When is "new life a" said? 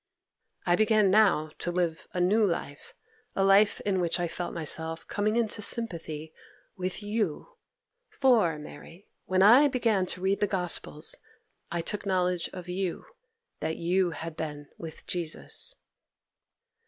2.19-3.43